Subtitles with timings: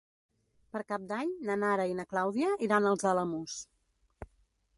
[0.75, 3.61] Per Cap d'Any na Nara i na Clàudia iran als Alamús.